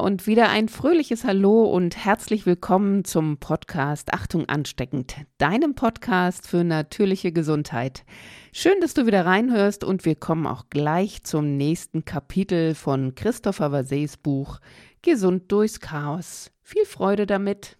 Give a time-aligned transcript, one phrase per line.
[0.00, 6.64] Und wieder ein fröhliches Hallo und herzlich willkommen zum Podcast Achtung ansteckend, deinem Podcast für
[6.64, 8.04] natürliche Gesundheit.
[8.52, 13.70] Schön, dass du wieder reinhörst und wir kommen auch gleich zum nächsten Kapitel von Christopher
[13.70, 14.60] Vasets Buch
[15.02, 16.50] Gesund durchs Chaos.
[16.62, 17.76] Viel Freude damit.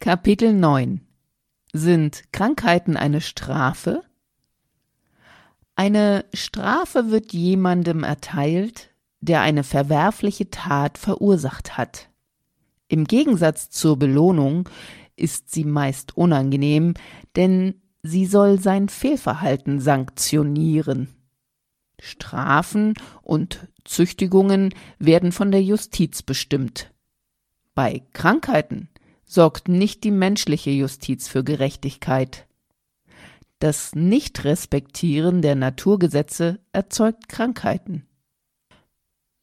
[0.00, 1.02] Kapitel 9
[1.72, 4.02] Sind Krankheiten eine Strafe?
[5.76, 8.90] Eine Strafe wird jemandem erteilt,
[9.20, 12.08] der eine verwerfliche Tat verursacht hat.
[12.88, 14.68] Im Gegensatz zur Belohnung
[15.16, 16.94] ist sie meist unangenehm,
[17.36, 21.14] denn sie soll sein Fehlverhalten sanktionieren.
[22.00, 26.92] Strafen und Züchtigungen werden von der Justiz bestimmt.
[27.74, 28.88] Bei Krankheiten
[29.24, 32.46] sorgt nicht die menschliche Justiz für Gerechtigkeit.
[33.58, 38.07] Das Nichtrespektieren der Naturgesetze erzeugt Krankheiten.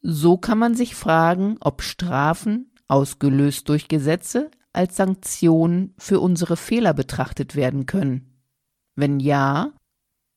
[0.08, 6.94] So kann man sich fragen, ob Strafen, ausgelöst durch Gesetze, als Sanktionen für unsere Fehler
[6.94, 8.38] betrachtet werden können.
[8.94, 9.72] Wenn ja,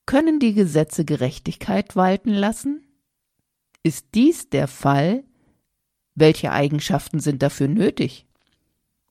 [0.06, 2.84] können die Gesetze Gerechtigkeit walten lassen?
[3.84, 5.22] Ist dies der Fall?
[6.16, 8.26] Welche Eigenschaften sind dafür nötig?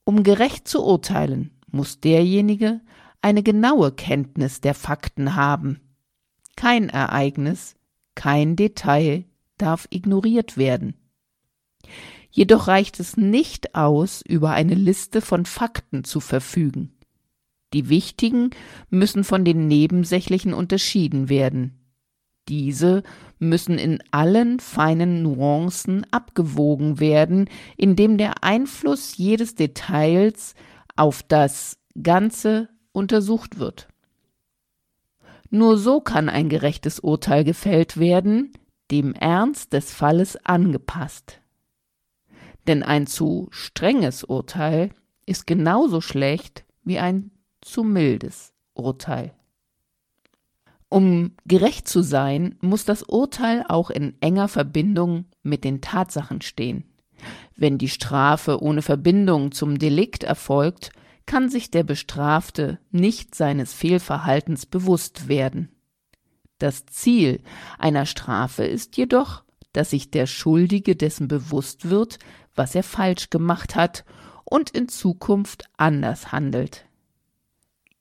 [0.03, 2.81] Um gerecht zu urteilen, muss derjenige
[3.21, 5.79] eine genaue Kenntnis der Fakten haben.
[6.57, 7.75] Kein Ereignis,
[8.13, 9.23] kein Detail
[9.61, 10.95] darf ignoriert werden.
[12.31, 16.93] Jedoch reicht es nicht aus, über eine Liste von Fakten zu verfügen.
[17.73, 18.51] Die wichtigen
[18.89, 21.75] müssen von den nebensächlichen unterschieden werden.
[22.47, 23.03] Diese
[23.37, 30.55] müssen in allen feinen Nuancen abgewogen werden, indem der Einfluss jedes Details
[30.95, 33.87] auf das Ganze untersucht wird.
[35.51, 38.51] Nur so kann ein gerechtes Urteil gefällt werden,
[38.91, 41.41] dem Ernst des Falles angepasst.
[42.67, 44.91] Denn ein zu strenges Urteil
[45.25, 49.33] ist genauso schlecht wie ein zu mildes Urteil.
[50.89, 56.83] Um gerecht zu sein, muss das Urteil auch in enger Verbindung mit den Tatsachen stehen.
[57.55, 60.91] Wenn die Strafe ohne Verbindung zum Delikt erfolgt,
[61.25, 65.69] kann sich der Bestrafte nicht seines Fehlverhaltens bewusst werden.
[66.59, 67.41] Das Ziel
[67.77, 69.43] einer Strafe ist jedoch,
[69.73, 72.19] dass sich der Schuldige dessen bewusst wird,
[72.55, 74.03] was er falsch gemacht hat
[74.43, 76.85] und in Zukunft anders handelt.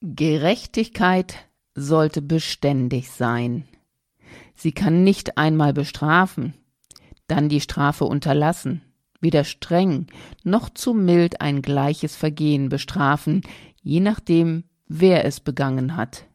[0.01, 3.65] Gerechtigkeit sollte beständig sein.
[4.55, 6.55] Sie kann nicht einmal bestrafen,
[7.29, 8.83] dann die Strafe unterlassen,
[9.21, 10.07] weder streng
[10.43, 13.43] noch zu mild ein gleiches Vergehen bestrafen,
[13.83, 16.28] je nachdem, wer es begangen hat.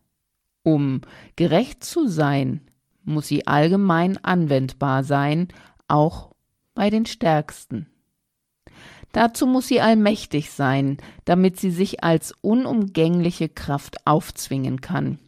[0.63, 1.01] Um
[1.35, 2.61] gerecht zu sein,
[3.03, 5.49] muss sie allgemein anwendbar sein,
[5.87, 6.31] auch
[6.73, 7.87] bei den Stärksten.
[9.11, 15.19] Dazu muss sie allmächtig sein, damit sie sich als unumgängliche Kraft aufzwingen kann.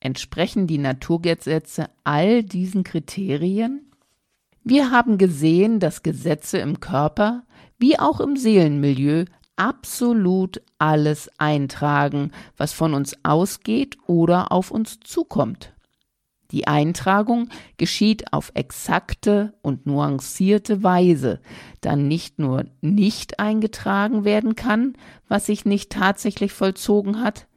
[0.00, 3.90] Entsprechen die Naturgesetze all diesen Kriterien?
[4.62, 7.44] Wir haben gesehen, dass Gesetze im Körper
[7.78, 9.26] wie auch im Seelenmilieu
[9.56, 15.74] absolut alles eintragen, was von uns ausgeht oder auf uns zukommt.
[16.50, 17.48] Die Eintragung
[17.78, 21.40] geschieht auf exakte und nuancierte Weise,
[21.80, 27.48] da nicht nur nicht eingetragen werden kann, was sich nicht tatsächlich vollzogen hat,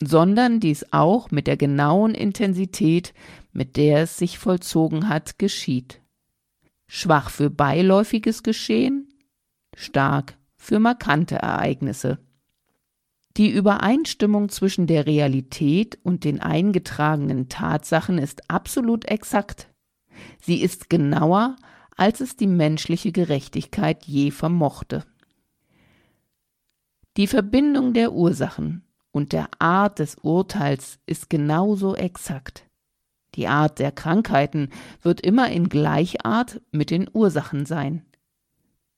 [0.00, 3.14] sondern dies auch mit der genauen Intensität,
[3.52, 6.00] mit der es sich vollzogen hat, geschieht.
[6.86, 9.08] Schwach für beiläufiges Geschehen,
[9.74, 12.18] stark für markante Ereignisse.
[13.36, 19.68] Die Übereinstimmung zwischen der Realität und den eingetragenen Tatsachen ist absolut exakt.
[20.40, 21.54] Sie ist genauer,
[21.96, 25.04] als es die menschliche Gerechtigkeit je vermochte.
[27.16, 28.82] Die Verbindung der Ursachen
[29.12, 32.66] und der Art des Urteils ist genauso exakt.
[33.36, 34.70] Die Art der Krankheiten
[35.00, 38.04] wird immer in Gleichart mit den Ursachen sein.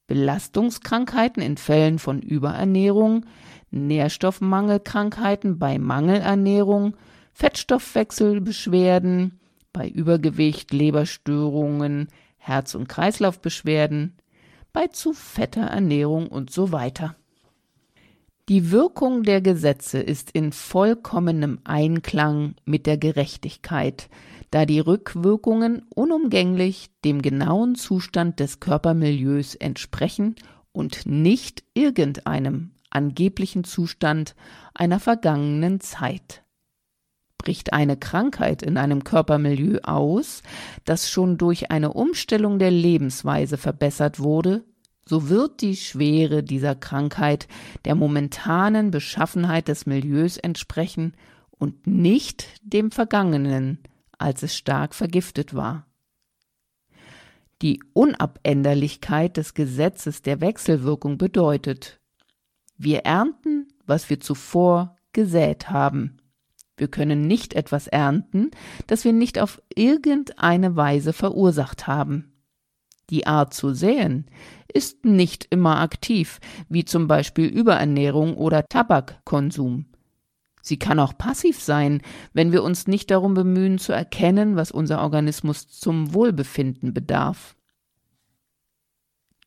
[0.08, 3.26] Belastungskrankheiten in Fällen von Überernährung,
[3.70, 6.96] Nährstoffmangelkrankheiten bei Mangelernährung,
[7.32, 9.38] Fettstoffwechselbeschwerden,
[9.72, 12.08] bei Übergewicht, Leberstörungen,
[12.38, 14.16] Herz- und Kreislaufbeschwerden,
[14.72, 17.14] bei zu fetter Ernährung und so weiter.
[18.49, 24.08] Die Wirkung der Gesetze ist in vollkommenem Einklang mit der Gerechtigkeit,
[24.50, 30.37] da die Rückwirkungen unumgänglich dem genauen Zustand des Körpermilieus entsprechen
[30.73, 34.35] und nicht irgendeinem angeblichen Zustand
[34.75, 36.43] einer vergangenen Zeit.
[37.37, 40.43] bricht eine Krankheit in einem Körpermilieu aus,
[40.85, 44.65] das schon durch eine Umstellung der Lebensweise verbessert wurde,
[45.09, 47.49] so wird die Schwere dieser Krankheit
[47.87, 51.15] der momentanen Beschaffenheit des Milieus entsprechen
[51.51, 53.79] und nicht dem Vergangenen,
[54.19, 55.87] als es stark vergiftet war.
[57.62, 62.00] Die Unabänderlichkeit des Gesetzes der Wechselwirkung bedeutet,
[62.76, 66.19] wir ernten, was wir zuvor gesät haben.
[66.76, 68.53] Wir können nicht etwas ernten,
[68.87, 72.38] das wir nicht auf irgendeine Weise verursacht haben.
[73.11, 74.26] Die Art zu säen
[74.73, 79.87] ist nicht immer aktiv, wie zum Beispiel Überernährung oder Tabakkonsum.
[80.62, 82.02] Sie kann auch passiv sein,
[82.32, 87.56] wenn wir uns nicht darum bemühen zu erkennen, was unser Organismus zum Wohlbefinden bedarf.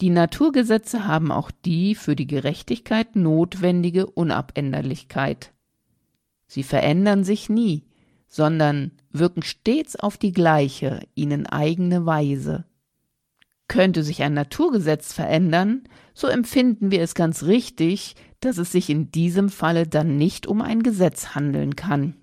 [0.01, 5.53] Die Naturgesetze haben auch die für die Gerechtigkeit notwendige Unabänderlichkeit.
[6.47, 7.85] Sie verändern sich nie,
[8.27, 12.65] sondern wirken stets auf die gleiche, ihnen eigene Weise.
[13.67, 19.11] Könnte sich ein Naturgesetz verändern, so empfinden wir es ganz richtig, dass es sich in
[19.11, 22.15] diesem Falle dann nicht um ein Gesetz handeln kann.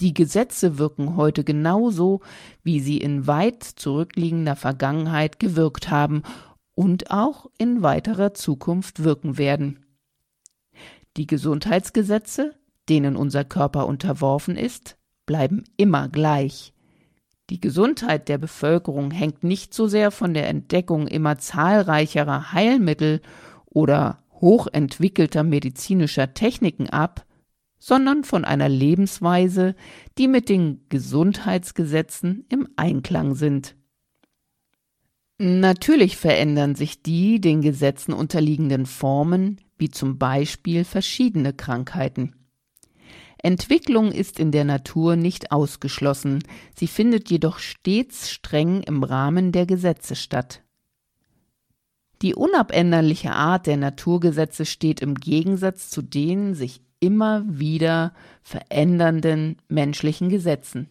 [0.00, 2.20] Die Gesetze wirken heute genauso,
[2.62, 6.22] wie sie in weit zurückliegender Vergangenheit gewirkt haben
[6.74, 9.84] und auch in weiterer Zukunft wirken werden.
[11.16, 12.54] Die Gesundheitsgesetze,
[12.88, 14.96] denen unser Körper unterworfen ist,
[15.26, 16.72] bleiben immer gleich.
[17.50, 23.20] Die Gesundheit der Bevölkerung hängt nicht so sehr von der Entdeckung immer zahlreicherer Heilmittel
[23.64, 27.26] oder hochentwickelter medizinischer Techniken ab,
[27.78, 29.74] sondern von einer Lebensweise,
[30.18, 33.76] die mit den Gesundheitsgesetzen im Einklang sind.
[35.40, 42.34] Natürlich verändern sich die den Gesetzen unterliegenden Formen, wie zum Beispiel verschiedene Krankheiten.
[43.40, 46.42] Entwicklung ist in der Natur nicht ausgeschlossen,
[46.74, 50.64] sie findet jedoch stets streng im Rahmen der Gesetze statt.
[52.22, 58.12] Die unabänderliche Art der Naturgesetze steht im Gegensatz zu den sich immer wieder
[58.42, 60.88] verändernden menschlichen Gesetzen.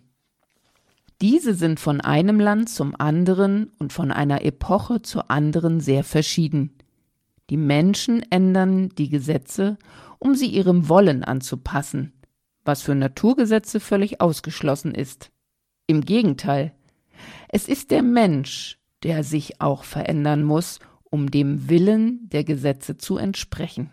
[1.20, 6.76] Diese sind von einem Land zum anderen und von einer Epoche zur anderen sehr verschieden.
[7.50, 9.78] Die Menschen ändern die Gesetze,
[10.20, 12.14] um sie ihrem Wollen anzupassen,
[12.64, 15.32] was für Naturgesetze völlig ausgeschlossen ist.
[15.88, 16.74] Im Gegenteil,
[17.50, 23.18] es ist der Mensch, der sich auch verändern muss, um dem Willen der Gesetze zu
[23.18, 23.92] entsprechen.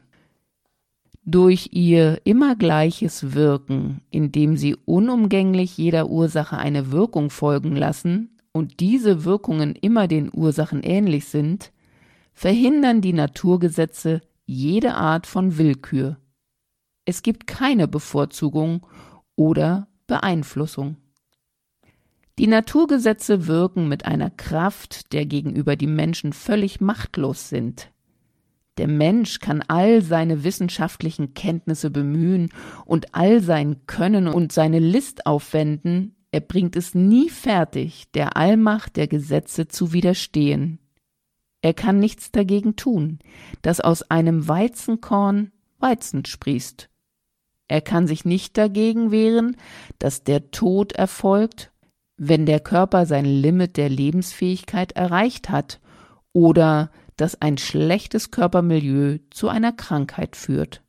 [1.24, 8.80] Durch ihr immer gleiches Wirken, indem sie unumgänglich jeder Ursache eine Wirkung folgen lassen und
[8.80, 11.72] diese Wirkungen immer den Ursachen ähnlich sind,
[12.34, 16.18] verhindern die Naturgesetze jede Art von Willkür.
[17.06, 18.86] Es gibt keine Bevorzugung
[19.36, 20.96] oder Beeinflussung.
[22.38, 27.90] Die Naturgesetze wirken mit einer Kraft, der gegenüber die Menschen völlig machtlos sind.
[28.76, 32.48] Der Mensch kann all seine wissenschaftlichen Kenntnisse bemühen
[32.84, 38.96] und all sein Können und seine List aufwenden, er bringt es nie fertig, der Allmacht
[38.96, 40.80] der Gesetze zu widerstehen.
[41.62, 43.20] Er kann nichts dagegen tun,
[43.62, 46.90] dass aus einem Weizenkorn Weizen sprießt.
[47.68, 49.56] Er kann sich nicht dagegen wehren,
[50.00, 51.70] dass der Tod erfolgt,
[52.16, 55.80] wenn der Körper sein Limit der Lebensfähigkeit erreicht hat
[56.32, 60.82] oder dass ein schlechtes Körpermilieu zu einer Krankheit führt.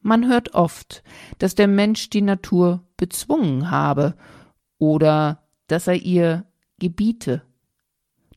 [0.00, 1.02] Man hört oft,
[1.38, 4.16] dass der Mensch die Natur bezwungen habe
[4.78, 6.44] oder dass er ihr
[6.78, 7.42] gebiete.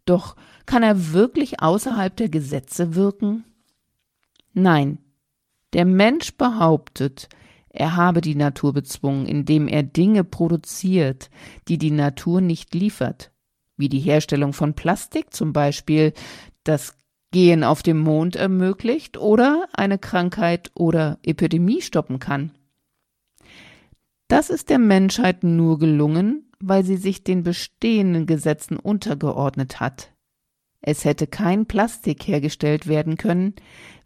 [0.05, 0.35] Doch
[0.65, 3.43] kann er wirklich außerhalb der Gesetze wirken?
[4.53, 4.99] Nein,
[5.73, 7.27] der Mensch behauptet,
[7.75, 11.29] er habe die Natur bezwungen, indem er Dinge produziert,
[11.67, 13.31] die die Natur nicht liefert
[13.77, 16.13] wie die Herstellung von Plastik zum Beispiel
[16.63, 16.97] das
[17.31, 22.51] Gehen auf dem Mond ermöglicht oder eine Krankheit oder Epidemie stoppen kann.
[24.27, 30.13] Das ist der Menschheit nur gelungen, weil sie sich den bestehenden Gesetzen untergeordnet hat.
[30.81, 33.55] Es hätte kein Plastik hergestellt werden können,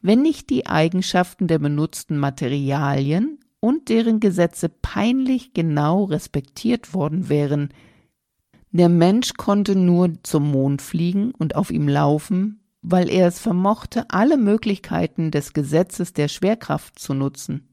[0.01, 7.69] wenn nicht die Eigenschaften der benutzten Materialien und deren Gesetze peinlich genau respektiert worden wären,
[8.71, 14.05] der Mensch konnte nur zum Mond fliegen und auf ihm laufen, weil er es vermochte,
[14.09, 17.67] alle Möglichkeiten des Gesetzes der Schwerkraft zu nutzen.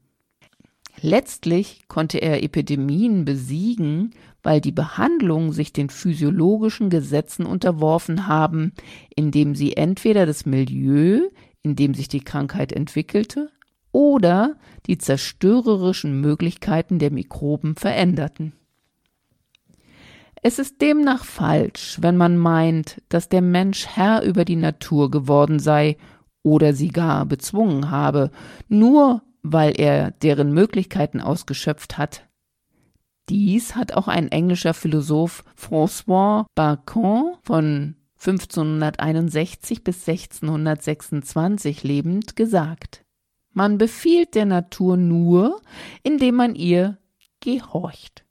[0.99, 8.73] Letztlich konnte er Epidemien besiegen, weil die Behandlungen sich den physiologischen Gesetzen unterworfen haben,
[9.15, 11.21] indem sie entweder das Milieu,
[11.61, 13.51] in dem sich die Krankheit entwickelte,
[13.97, 18.53] oder die zerstörerischen Möglichkeiten der Mikroben veränderten.
[20.43, 25.57] Es ist demnach falsch, wenn man meint, dass der Mensch Herr über die Natur geworden
[25.57, 25.97] sei
[26.43, 28.29] oder sie gar bezwungen habe,
[28.67, 32.27] nur weil er deren Möglichkeiten ausgeschöpft hat.
[33.29, 43.06] Dies hat auch ein englischer Philosoph François Bacon von 1561 bis 1626 lebend gesagt.
[43.57, 45.63] Man befiehlt der Natur nur,
[46.03, 46.99] indem man ihr
[47.39, 48.23] gehorcht.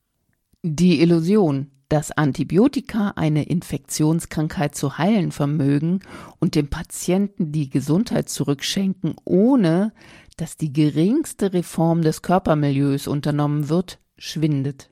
[0.63, 5.99] Die Illusion, dass Antibiotika eine Infektionskrankheit zu heilen vermögen
[6.39, 9.93] und dem Patienten die Gesundheit zurückschenken, ohne
[10.37, 14.91] dass die geringste Reform des Körpermilieus unternommen wird, schwindet.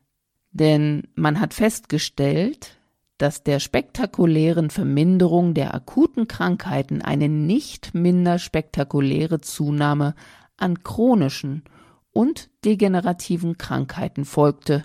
[0.50, 2.76] Denn man hat festgestellt,
[3.18, 10.14] dass der spektakulären Verminderung der akuten Krankheiten eine nicht minder spektakuläre Zunahme
[10.56, 11.62] an chronischen
[12.12, 14.82] und degenerativen Krankheiten folgte.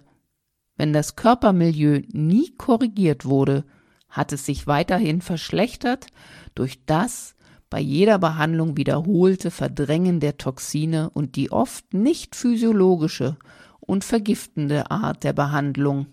[0.78, 3.66] Wenn das Körpermilieu nie korrigiert wurde,
[4.10, 6.08] hat es sich weiterhin verschlechtert
[6.56, 7.36] durch das
[7.70, 13.38] bei jeder Behandlung wiederholte Verdrängen der Toxine und die oft nicht physiologische
[13.80, 16.08] und vergiftende Art der Behandlung.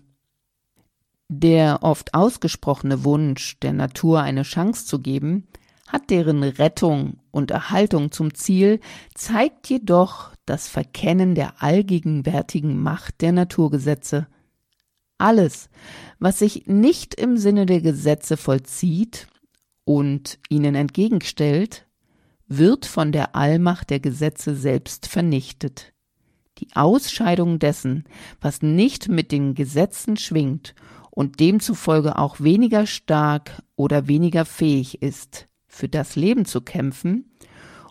[1.29, 5.47] Der oft ausgesprochene Wunsch, der Natur eine Chance zu geben,
[5.87, 8.79] hat deren Rettung und Erhaltung zum Ziel,
[9.13, 14.27] zeigt jedoch das Verkennen der allgegenwärtigen Macht der Naturgesetze.
[15.17, 15.69] Alles,
[16.19, 19.27] was sich nicht im Sinne der Gesetze vollzieht
[19.83, 21.87] und ihnen entgegenstellt,
[22.47, 25.93] wird von der Allmacht der Gesetze selbst vernichtet.
[26.59, 28.05] Die Ausscheidung dessen,
[28.39, 30.73] was nicht mit den Gesetzen schwingt
[31.17, 37.31] und demzufolge auch weniger stark oder weniger fähig ist, für das Leben zu kämpfen,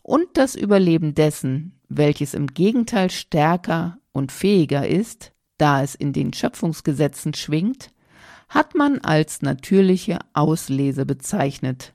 [0.05, 6.33] und das Überleben dessen, welches im Gegenteil stärker und fähiger ist, da es in den
[6.33, 7.91] Schöpfungsgesetzen schwingt,
[8.49, 11.95] hat man als natürliche Auslese bezeichnet.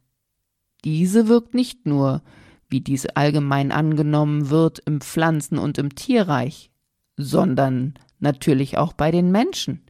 [0.84, 2.24] Diese wirkt nicht nur,
[2.68, 6.72] wie dies allgemein angenommen wird, im Pflanzen- und im Tierreich,
[7.16, 9.86] sondern natürlich auch bei den Menschen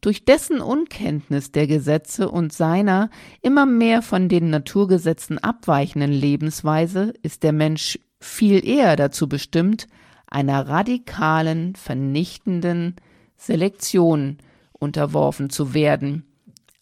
[0.00, 3.10] durch dessen Unkenntnis der Gesetze und seiner
[3.42, 9.86] immer mehr von den Naturgesetzen abweichenden Lebensweise ist der Mensch viel eher dazu bestimmt,
[10.26, 12.96] einer radikalen, vernichtenden
[13.36, 14.38] Selektion
[14.72, 16.24] unterworfen zu werden,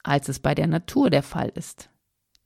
[0.02, 1.90] als es bei der Natur der Fall ist.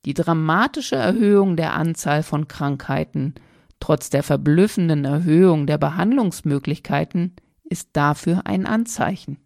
[0.05, 3.35] Die dramatische Erhöhung der Anzahl von Krankheiten,
[3.79, 9.42] trotz der verblüffenden Erhöhung der Behandlungsmöglichkeiten, ist dafür ein Anzeichen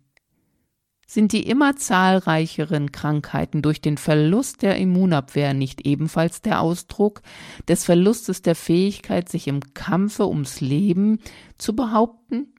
[1.07, 7.23] sind die immer zahlreicheren Krankheiten durch den Verlust der Immunabwehr nicht ebenfalls der Ausdruck
[7.69, 11.21] des Verlustes der Fähigkeit, sich im Kampfe ums Leben
[11.59, 12.53] zu behaupten?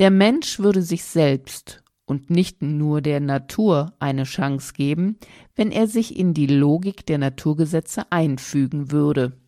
[0.00, 5.16] Der Mensch würde sich selbst und nicht nur der Natur eine Chance geben,
[5.54, 9.38] wenn er sich in die Logik der Naturgesetze einfügen würde.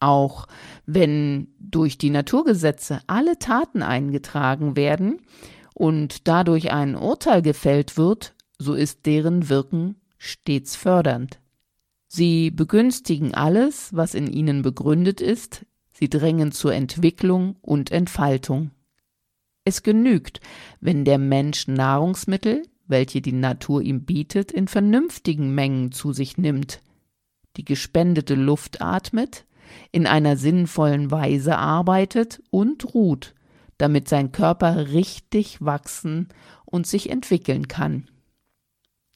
[0.00, 0.46] Auch
[0.86, 5.20] wenn durch die Naturgesetze alle Taten eingetragen werden,
[5.78, 11.38] und dadurch ein Urteil gefällt wird, so ist deren Wirken stets fördernd.
[12.08, 18.72] Sie begünstigen alles, was in ihnen begründet ist, sie drängen zur Entwicklung und Entfaltung.
[19.64, 20.40] Es genügt,
[20.80, 26.80] wenn der Mensch Nahrungsmittel, welche die Natur ihm bietet, in vernünftigen Mengen zu sich nimmt,
[27.56, 29.44] die gespendete Luft atmet,
[29.92, 33.34] in einer sinnvollen Weise arbeitet und ruht,
[33.78, 36.28] damit sein Körper richtig wachsen
[36.64, 38.08] und sich entwickeln kann.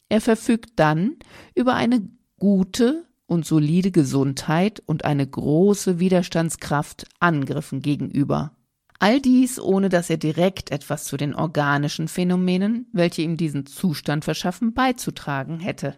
[0.08, 1.16] Er verfügt dann
[1.54, 8.56] über eine gute und solide Gesundheit und eine große Widerstandskraft Angriffen gegenüber.
[8.98, 14.24] All dies, ohne dass er direkt etwas zu den organischen Phänomenen, welche ihm diesen Zustand
[14.24, 15.96] verschaffen, beizutragen hätte.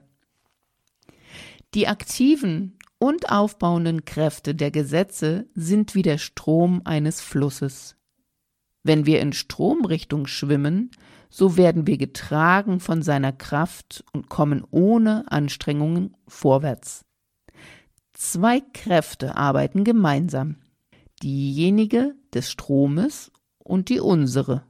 [1.75, 7.97] Die aktiven und aufbauenden Kräfte der Gesetze sind wie der Strom eines Flusses.
[8.85, 10.91] Wenn wir in Stromrichtung schwimmen,
[11.31, 17.05] so werden wir getragen von seiner Kraft und kommen ohne Anstrengungen vorwärts.
[18.13, 20.57] Zwei Kräfte arbeiten gemeinsam,
[21.23, 24.63] diejenige des Stromes und die unsere.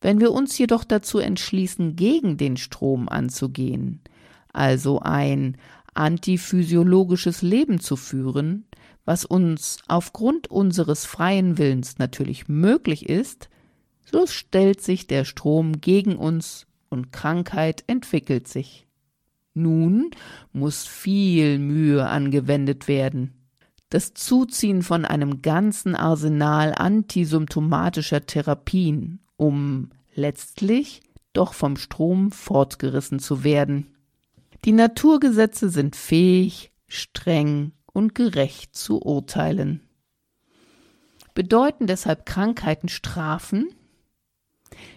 [0.00, 4.02] Wenn wir uns jedoch dazu entschließen, gegen den Strom anzugehen,
[4.52, 5.56] also ein
[5.94, 8.66] antiphysiologisches Leben zu führen,
[9.06, 13.48] was uns aufgrund unseres freien Willens natürlich möglich ist,
[14.04, 18.86] so stellt sich der Strom gegen uns und Krankheit entwickelt sich.
[19.54, 20.10] Nun
[20.52, 23.32] muss viel Mühe angewendet werden.
[23.88, 33.44] das Zuziehen von einem ganzen Arsenal antisymptomatischer Therapien, um letztlich doch vom Strom fortgerissen zu
[33.44, 33.94] werden.
[34.64, 39.80] Die Naturgesetze sind fähig, streng und gerecht zu urteilen.
[41.32, 43.70] Bedeuten deshalb Krankheiten Strafen?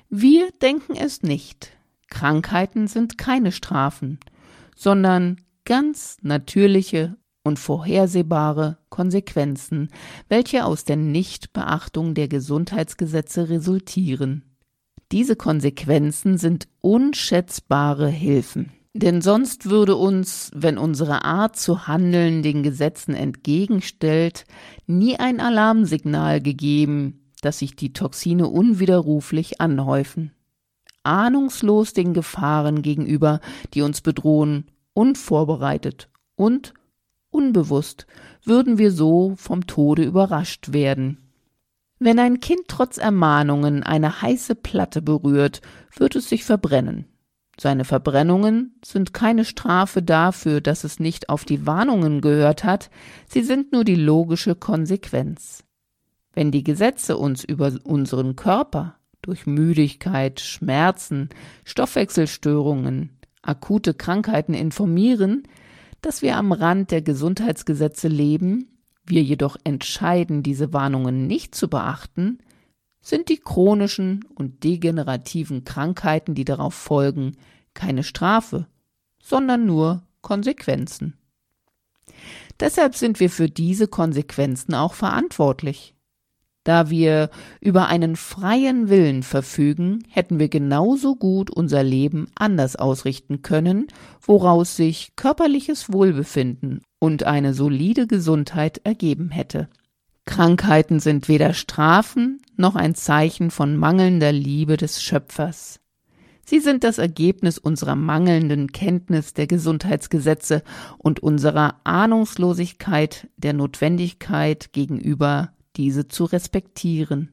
[0.10, 1.78] Wir denken es nicht.
[2.10, 4.20] Krankheiten sind keine Strafen,
[4.76, 9.88] sondern ganz natürliche und vorhersehbare Konsequenzen,
[10.28, 14.44] welche aus der Nichtbeachtung der Gesundheitsgesetze resultieren.
[15.14, 18.74] Diese Konsequenzen sind unschätzbare Hilfen.
[18.94, 24.46] Denn sonst würde uns, wenn unsere Art zu handeln den Gesetzen entgegenstellt,
[24.88, 30.32] nie ein Alarmsignal gegeben, dass sich die Toxine unwiderruflich anhäufen.
[31.04, 33.40] Ahnungslos den Gefahren gegenüber,
[33.74, 36.74] die uns bedrohen, unvorbereitet und
[37.30, 38.08] unbewusst
[38.44, 41.30] würden wir so vom Tode überrascht werden.
[42.00, 45.62] Wenn ein Kind trotz Ermahnungen eine heiße Platte berührt,
[45.96, 47.06] wird es sich verbrennen.
[47.60, 52.90] Seine Verbrennungen sind keine Strafe dafür, dass es nicht auf die Warnungen gehört hat,
[53.28, 55.66] sie sind nur die logische Konsequenz.
[56.34, 61.30] Wenn die Gesetze uns über unseren Körper durch Müdigkeit, Schmerzen,
[61.66, 65.44] Stoffwechselstörungen, akute Krankheiten informieren,
[66.02, 68.70] dass wir am Rand der Gesundheitsgesetze leben,
[69.06, 72.38] wir jedoch entscheiden, diese Warnungen nicht zu beachten,
[73.02, 77.38] sind die chronischen und degenerativen Krankheiten, die darauf folgen,
[77.74, 78.68] keine Strafe,
[79.22, 81.16] sondern nur Konsequenzen.
[82.60, 85.96] Deshalb sind wir für diese Konsequenzen auch verantwortlich.
[86.66, 87.30] Da wir
[87.62, 93.88] über einen freien Willen verfügen, hätten wir genauso gut unser Leben anders ausrichten können,
[94.22, 99.70] woraus sich körperliches Wohlbefinden und eine solide Gesundheit ergeben hätte.
[100.26, 105.80] Krankheiten sind weder Strafen noch ein Zeichen von mangelnder Liebe des Schöpfers.
[106.46, 110.64] Sie sind das Ergebnis unserer mangelnden Kenntnis der Gesundheitsgesetze
[110.98, 117.32] und unserer Ahnungslosigkeit der Notwendigkeit gegenüber diese zu respektieren.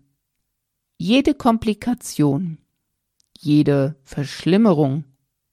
[0.98, 2.58] Jede Komplikation,
[3.38, 5.04] jede Verschlimmerung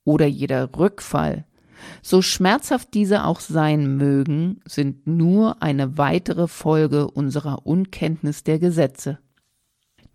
[0.04, 1.46] oder jeder Rückfall,
[2.02, 9.20] so schmerzhaft diese auch sein mögen, sind nur eine weitere Folge unserer Unkenntnis der Gesetze.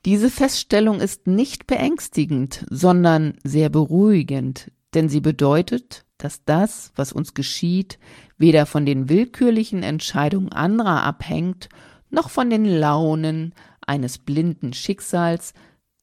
[0.04, 7.35] Diese Feststellung ist nicht beängstigend, sondern sehr beruhigend, denn sie bedeutet, dass das, was uns
[7.35, 7.98] geschieht,
[8.37, 11.68] weder von den willkürlichen Entscheidungen anderer abhängt,
[12.11, 13.54] noch von den Launen
[13.87, 15.54] eines blinden Schicksals,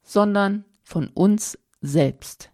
[0.04, 2.51] sondern von uns selbst.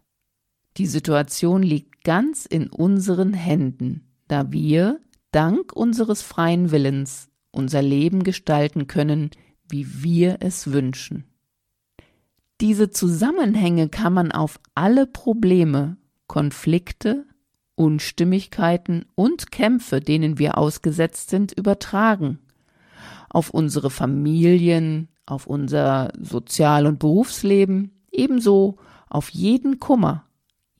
[0.76, 8.24] Die Situation liegt ganz in unseren Händen, da wir, dank unseres freien Willens, unser Leben
[8.24, 9.30] gestalten können,
[9.68, 11.24] wie wir es wünschen.
[12.60, 17.26] Diese Zusammenhänge kann man auf alle Probleme, Konflikte,
[17.74, 22.38] Unstimmigkeiten und Kämpfe, denen wir ausgesetzt sind, übertragen
[23.32, 28.76] auf unsere Familien, auf unser Sozial- und Berufsleben, ebenso
[29.08, 30.24] auf jeden Kummer,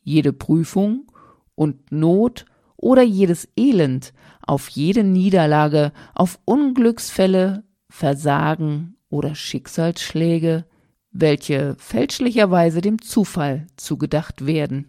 [0.03, 1.11] jede Prüfung
[1.55, 2.45] und Not
[2.77, 4.13] oder jedes Elend,
[4.45, 10.65] auf jede Niederlage, auf Unglücksfälle, Versagen oder Schicksalsschläge,
[11.13, 14.89] welche fälschlicherweise dem Zufall zugedacht werden.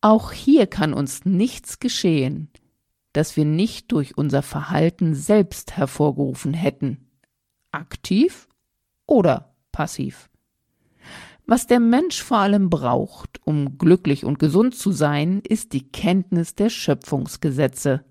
[0.00, 2.50] Auch hier kann uns nichts geschehen,
[3.12, 7.10] das wir nicht durch unser Verhalten selbst hervorgerufen hätten,
[7.72, 8.48] aktiv
[9.06, 10.30] oder passiv.
[11.50, 16.54] Was der Mensch vor allem braucht, um glücklich und gesund zu sein, ist die Kenntnis
[16.54, 18.04] der Schöpfungsgesetze.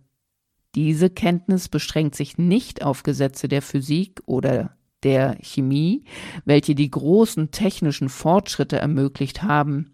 [0.74, 6.04] Diese Kenntnis beschränkt sich nicht auf Gesetze der Physik oder der Chemie,
[6.46, 9.94] welche die großen technischen Fortschritte ermöglicht haben.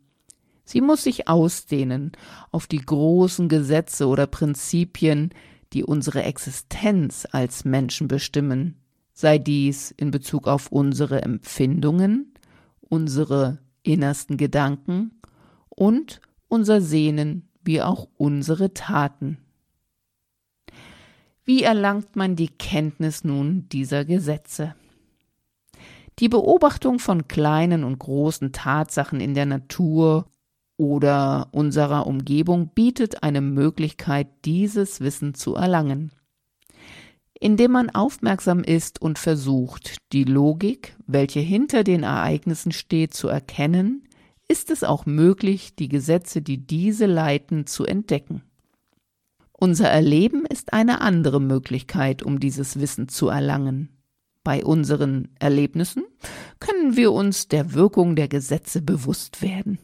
[0.63, 2.13] Sie muss sich ausdehnen
[2.49, 5.31] auf die großen Gesetze oder Prinzipien,
[5.73, 8.77] die unsere Existenz als Menschen bestimmen,
[9.11, 12.32] sei dies in Bezug auf unsere Empfindungen,
[12.89, 15.19] unsere innersten Gedanken
[15.69, 19.37] und unser Sehnen wie auch unsere Taten.
[21.45, 24.75] Wie erlangt man die Kenntnis nun dieser Gesetze?
[26.19, 30.27] Die Beobachtung von kleinen und großen Tatsachen in der Natur
[30.77, 36.11] oder unserer Umgebung bietet eine Möglichkeit, dieses Wissen zu erlangen.
[37.43, 44.07] Indem man aufmerksam ist und versucht, die Logik, welche hinter den Ereignissen steht, zu erkennen,
[44.47, 48.43] ist es auch möglich, die Gesetze, die diese leiten, zu entdecken.
[49.51, 53.89] Unser Erleben ist eine andere Möglichkeit, um dieses Wissen zu erlangen.
[54.45, 56.05] Bei unseren Erlebnissen
[56.61, 59.79] können wir uns der Wirkung der Gesetze bewusst werden.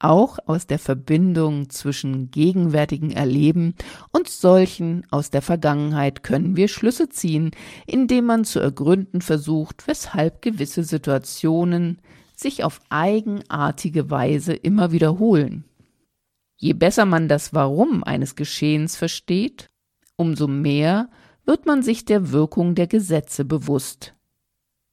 [0.00, 3.74] Auch aus der Verbindung zwischen gegenwärtigen Erleben
[4.12, 7.50] und solchen aus der Vergangenheit können wir Schlüsse ziehen,
[7.84, 12.00] indem man zu ergründen versucht, weshalb gewisse Situationen
[12.36, 15.64] sich auf eigenartige Weise immer wiederholen.
[16.56, 19.68] Je besser man das Warum eines Geschehens versteht,
[20.14, 21.08] umso mehr
[21.44, 24.14] wird man sich der Wirkung der Gesetze bewusst.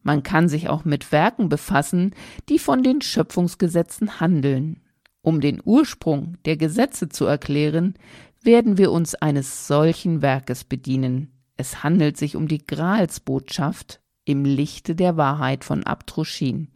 [0.01, 2.15] Man kann sich auch mit Werken befassen,
[2.49, 4.81] die von den Schöpfungsgesetzen handeln.
[5.25, 7.95] Um den Ursprung der Gesetze zu erklären,
[8.43, 11.31] werden wir uns eines solchen Werkes bedienen.
[11.57, 16.67] Es handelt sich um die Gralsbotschaft im Lichte der Wahrheit von Abtruschin.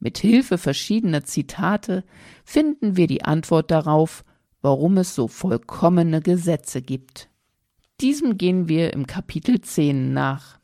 [0.00, 2.04] Mit Hilfe verschiedener Zitate
[2.44, 4.22] finden wir die Antwort darauf,
[4.60, 7.30] warum es so vollkommene Gesetze gibt.
[8.02, 10.58] Diesem gehen wir im Kapitel 10 nach.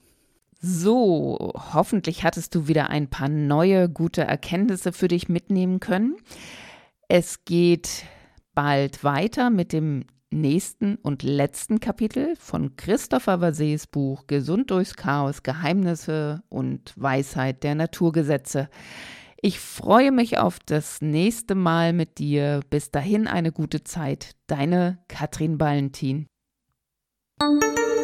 [0.61, 6.14] So, hoffentlich hattest du wieder ein paar neue, gute Erkenntnisse für dich mitnehmen können.
[7.11, 8.05] Es geht
[8.55, 15.42] bald weiter mit dem nächsten und letzten Kapitel von Christopher Vassees Buch Gesund durchs Chaos,
[15.42, 18.68] Geheimnisse und Weisheit der Naturgesetze.
[19.40, 22.61] Ich freue mich auf das nächste Mal mit dir.
[22.68, 24.33] Bis dahin eine gute Zeit.
[24.47, 25.57] Deine Katrin
[27.40, 27.97] you.